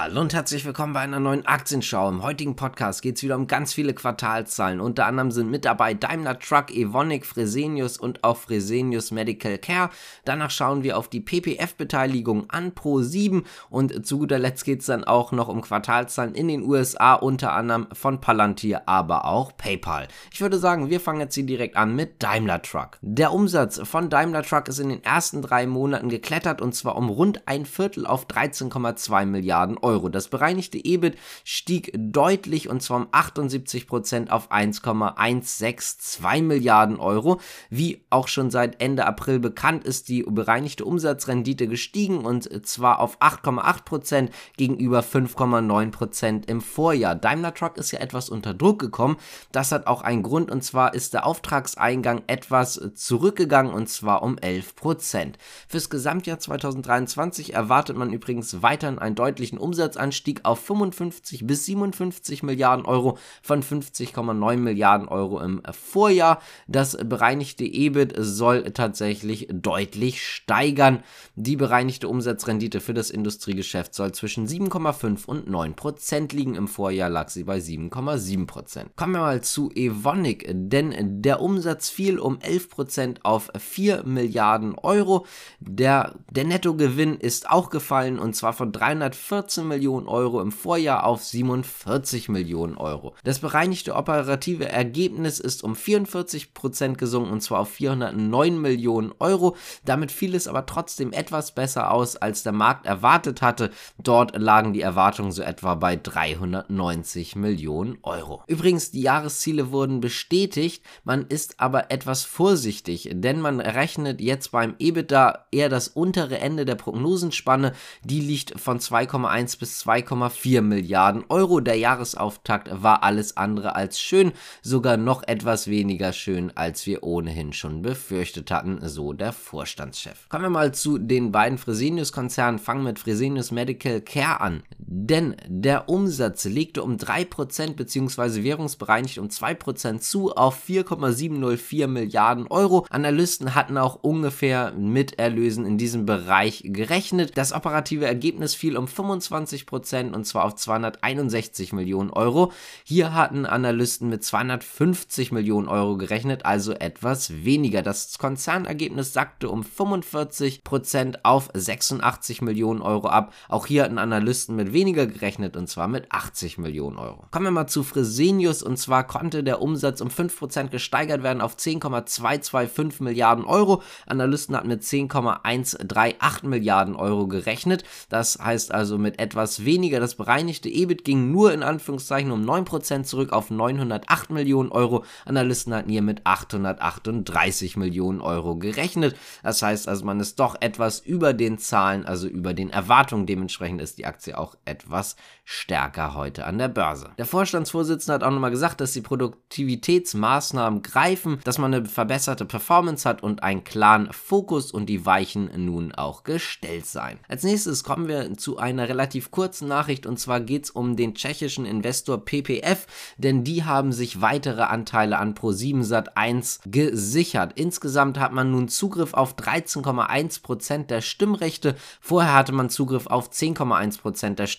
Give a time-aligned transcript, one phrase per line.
[0.00, 2.08] Hallo und herzlich willkommen bei einer neuen Aktienschau.
[2.08, 4.78] Im heutigen Podcast geht es wieder um ganz viele Quartalszahlen.
[4.78, 9.90] Unter anderem sind mit dabei Daimler Truck, Evonik, Fresenius und auch Fresenius Medical Care.
[10.24, 15.02] Danach schauen wir auf die PPF-Beteiligung an Pro7 und zu guter Letzt geht es dann
[15.02, 20.06] auch noch um Quartalszahlen in den USA, unter anderem von Palantir, aber auch PayPal.
[20.32, 22.98] Ich würde sagen, wir fangen jetzt hier direkt an mit Daimler Truck.
[23.00, 27.08] Der Umsatz von Daimler Truck ist in den ersten drei Monaten geklettert und zwar um
[27.08, 29.87] rund ein Viertel auf 13,2 Milliarden Euro.
[30.10, 37.40] Das bereinigte EBIT stieg deutlich und zwar um 78 Prozent auf 1,162 Milliarden Euro.
[37.70, 43.20] Wie auch schon seit Ende April bekannt ist die bereinigte Umsatzrendite gestiegen und zwar auf
[43.20, 47.14] 8,8 Prozent gegenüber 5,9 Prozent im Vorjahr.
[47.14, 49.16] Daimler Truck ist ja etwas unter Druck gekommen.
[49.52, 54.36] Das hat auch einen Grund und zwar ist der Auftragseingang etwas zurückgegangen und zwar um
[54.38, 55.38] 11 Prozent.
[55.68, 62.84] Fürs Gesamtjahr 2023 erwartet man übrigens weiterhin einen deutlichen Umsatzanstieg auf 55 bis 57 Milliarden
[62.84, 66.40] Euro von 50,9 Milliarden Euro im Vorjahr.
[66.66, 71.04] Das bereinigte EBIT soll tatsächlich deutlich steigern.
[71.36, 76.56] Die bereinigte Umsatzrendite für das Industriegeschäft soll zwischen 7,5 und 9 Prozent liegen.
[76.56, 78.96] Im Vorjahr lag sie bei 7,7 Prozent.
[78.96, 84.74] Kommen wir mal zu Evonik, denn der Umsatz fiel um 11 Prozent auf 4 Milliarden
[84.74, 85.24] Euro.
[85.60, 91.04] Der, der Nettogewinn ist auch gefallen und zwar von 314 14 Millionen Euro im Vorjahr
[91.04, 93.14] auf 47 Millionen Euro.
[93.24, 99.56] Das bereinigte operative Ergebnis ist um 44 Prozent gesunken und zwar auf 409 Millionen Euro.
[99.84, 103.70] Damit fiel es aber trotzdem etwas besser aus, als der Markt erwartet hatte.
[103.98, 108.42] Dort lagen die Erwartungen so etwa bei 390 Millionen Euro.
[108.46, 114.76] Übrigens, die Jahresziele wurden bestätigt, man ist aber etwas vorsichtig, denn man rechnet jetzt beim
[114.78, 117.72] EBITDA eher das untere Ende der Prognosenspanne.
[118.04, 121.60] Die liegt von 2,1 1 bis 2,4 Milliarden Euro.
[121.60, 127.54] Der Jahresauftakt war alles andere als schön, sogar noch etwas weniger schön, als wir ohnehin
[127.54, 130.28] schon befürchtet hatten, so der Vorstandschef.
[130.28, 134.62] Kommen wir mal zu den beiden Fresenius-Konzernen, fangen mit Fresenius Medical Care an.
[134.90, 138.42] Denn der Umsatz legte um 3% bzw.
[138.42, 142.86] währungsbereinigt um 2% zu auf 4,704 Milliarden Euro.
[142.90, 147.36] Analysten hatten auch ungefähr mit Erlösen in diesem Bereich gerechnet.
[147.36, 152.52] Das operative Ergebnis fiel um 25 25 Prozent und zwar auf 261 Millionen Euro.
[152.84, 157.82] Hier hatten Analysten mit 250 Millionen Euro gerechnet, also etwas weniger.
[157.82, 163.32] Das Konzernergebnis sackte um 45 Prozent auf 86 Millionen Euro ab.
[163.48, 167.24] Auch hier hatten Analysten mit weniger gerechnet und zwar mit 80 Millionen Euro.
[167.32, 171.40] Kommen wir mal zu Fresenius und zwar konnte der Umsatz um 5 Prozent gesteigert werden
[171.40, 173.82] auf 10,225 Milliarden Euro.
[174.06, 177.82] Analysten hatten mit 10,138 Milliarden Euro gerechnet.
[178.08, 179.98] Das heißt also mit etwas weniger.
[179.98, 185.04] Das bereinigte EBIT ging nur in Anführungszeichen um 9% zurück auf 908 Millionen Euro.
[185.24, 189.16] Analysten hatten hier mit 838 Millionen Euro gerechnet.
[189.42, 193.26] Das heißt also, man ist doch etwas über den Zahlen, also über den Erwartungen.
[193.26, 197.10] Dementsprechend ist die Aktie auch etwas stärker heute an der Börse.
[197.16, 203.08] Der Vorstandsvorsitzende hat auch nochmal gesagt, dass die Produktivitätsmaßnahmen greifen, dass man eine verbesserte Performance
[203.08, 207.18] hat und einen klaren Fokus und die Weichen nun auch gestellt seien.
[207.28, 211.14] Als nächstes kommen wir zu einer relativ kurzen Nachricht und zwar geht es um den
[211.14, 212.86] tschechischen Investor PPF,
[213.16, 217.52] denn die haben sich weitere Anteile an Pro7 Sat1 gesichert.
[217.54, 221.74] Insgesamt hat man nun Zugriff auf 13,1% der Stimmrechte.
[222.02, 224.57] Vorher hatte man Zugriff auf 10,1% der Stimmrechte.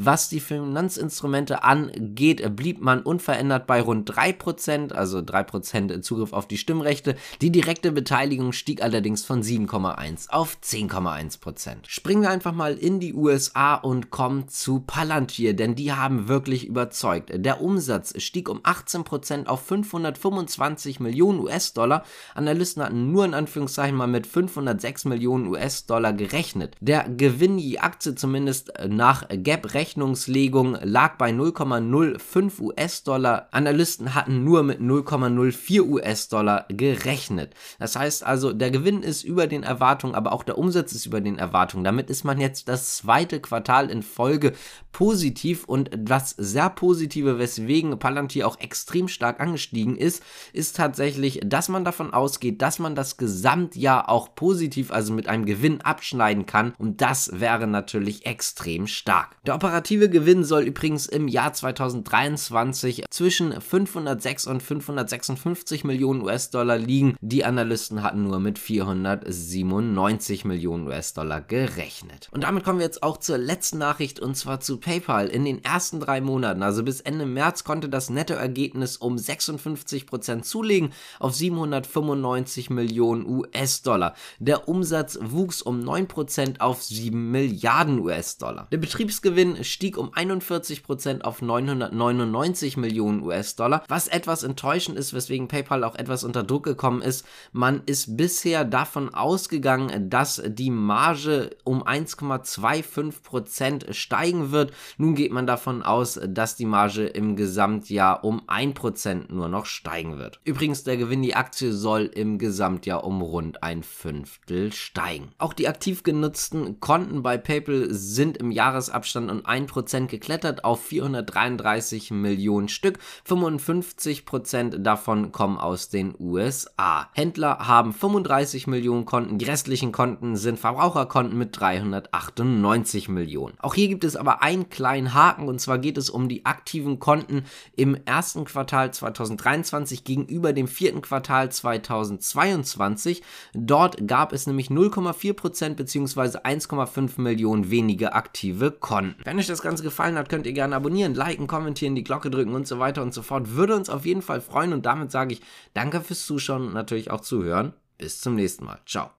[0.00, 6.56] Was die Finanzinstrumente angeht, blieb man unverändert bei rund 3%, also 3% Zugriff auf die
[6.56, 7.16] Stimmrechte.
[7.40, 11.88] Die direkte Beteiligung stieg allerdings von 7,1 auf 10,1%.
[11.88, 16.66] Springen wir einfach mal in die USA und kommt zu Palantir, denn die haben wirklich
[16.66, 17.30] überzeugt.
[17.34, 22.04] Der Umsatz stieg um 18% auf 525 Millionen US-Dollar.
[22.36, 26.76] Analysten hatten nur in Anführungszeichen mal mit 506 Millionen US-Dollar gerechnet.
[26.80, 33.48] Der Gewinn je Aktie zumindest nach Gap-Rechnungslegung lag bei 0,05 US-Dollar.
[33.50, 37.54] Analysten hatten nur mit 0,04 US-Dollar gerechnet.
[37.78, 41.20] Das heißt also, der Gewinn ist über den Erwartungen, aber auch der Umsatz ist über
[41.20, 41.84] den Erwartungen.
[41.84, 44.52] Damit ist man jetzt das zweite Quartal in Folge
[44.98, 51.68] positiv und das sehr positive, weswegen Palantir auch extrem stark angestiegen ist, ist tatsächlich, dass
[51.68, 56.74] man davon ausgeht, dass man das Gesamtjahr auch positiv, also mit einem Gewinn abschneiden kann
[56.78, 59.36] und das wäre natürlich extrem stark.
[59.46, 67.14] Der operative Gewinn soll übrigens im Jahr 2023 zwischen 506 und 556 Millionen US-Dollar liegen.
[67.20, 72.28] Die Analysten hatten nur mit 497 Millionen US-Dollar gerechnet.
[72.32, 75.28] Und damit kommen wir jetzt auch zur letzten Nachricht und zwar zu PayPal.
[75.28, 80.94] In den ersten drei Monaten, also bis Ende März, konnte das Nettoergebnis um 56% zulegen
[81.20, 84.14] auf 795 Millionen US-Dollar.
[84.38, 88.66] Der Umsatz wuchs um 9% auf 7 Milliarden US-Dollar.
[88.72, 95.84] Der Betriebsgewinn stieg um 41% auf 999 Millionen US-Dollar, was etwas enttäuschend ist, weswegen PayPal
[95.84, 97.26] auch etwas unter Druck gekommen ist.
[97.52, 104.67] Man ist bisher davon ausgegangen, dass die Marge um 1,25% steigen wird.
[104.96, 110.18] Nun geht man davon aus, dass die Marge im Gesamtjahr um 1% nur noch steigen
[110.18, 110.40] wird.
[110.44, 115.32] Übrigens, der Gewinn, die Aktie soll im Gesamtjahr um rund ein Fünftel steigen.
[115.38, 122.10] Auch die aktiv genutzten Konten bei PayPal sind im Jahresabstand um 1% geklettert auf 433
[122.10, 122.98] Millionen Stück.
[123.26, 127.08] 55% davon kommen aus den USA.
[127.12, 133.54] Händler haben 35 Millionen Konten, die restlichen Konten sind Verbraucherkonten mit 398 Millionen.
[133.60, 136.98] Auch hier gibt es aber einen kleinen Haken und zwar geht es um die aktiven
[136.98, 137.44] Konten
[137.76, 143.22] im ersten Quartal 2023 gegenüber dem vierten Quartal 2022.
[143.54, 146.38] Dort gab es nämlich 0,4% bzw.
[146.38, 149.16] 1,5 Millionen weniger aktive Konten.
[149.24, 152.54] Wenn euch das Ganze gefallen hat, könnt ihr gerne abonnieren, liken, kommentieren, die Glocke drücken
[152.54, 153.54] und so weiter und so fort.
[153.54, 155.42] Würde uns auf jeden Fall freuen und damit sage ich
[155.74, 157.72] danke fürs Zuschauen und natürlich auch zuhören.
[157.96, 158.78] Bis zum nächsten Mal.
[158.86, 159.06] Ciao.